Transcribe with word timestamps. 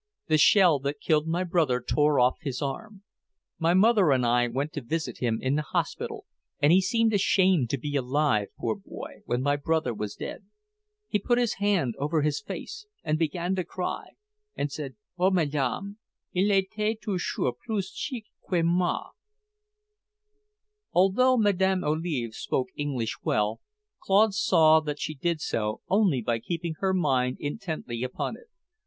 The 0.29 0.39
shell 0.39 0.79
that 0.79 0.99
killed 0.99 1.27
my 1.27 1.43
brother 1.43 1.79
tore 1.79 2.19
off 2.19 2.37
his 2.41 2.59
arm. 2.59 3.03
My 3.59 3.75
mother 3.75 4.09
and 4.11 4.25
I 4.25 4.47
went 4.47 4.73
to 4.73 4.81
visit 4.81 5.19
him 5.19 5.37
in 5.39 5.53
the 5.53 5.61
hospital, 5.61 6.25
and 6.59 6.71
he 6.71 6.81
seemed 6.81 7.13
ashamed 7.13 7.69
to 7.69 7.77
be 7.77 7.95
alive, 7.95 8.47
poor 8.57 8.75
boy, 8.75 9.17
when 9.25 9.43
my 9.43 9.57
brother 9.57 9.93
was 9.93 10.15
dead. 10.15 10.43
He 11.07 11.19
put 11.19 11.37
his 11.37 11.57
hand 11.61 11.93
over 11.99 12.23
his 12.23 12.41
face 12.41 12.87
and 13.03 13.19
began 13.19 13.53
to 13.53 13.63
cry, 13.63 14.13
and 14.55 14.71
said, 14.71 14.95
'Oh, 15.19 15.29
Madame, 15.29 15.99
il 16.35 16.47
était 16.49 16.99
toujours 16.99 17.53
plus 17.63 17.91
chic 17.93 18.25
que 18.49 18.63
moi!'" 18.63 19.11
Although 20.93 21.37
Mlle. 21.37 21.85
Olive 21.85 22.33
spoke 22.33 22.69
English 22.75 23.17
well, 23.23 23.61
Claude 23.99 24.33
saw 24.33 24.79
that 24.79 24.99
she 24.99 25.13
did 25.13 25.39
so 25.39 25.81
only 25.89 26.23
by 26.23 26.39
keeping 26.39 26.73
her 26.79 26.91
mind 26.91 27.37
intently 27.39 28.01
upon 28.03 28.35
it. 28.35 28.47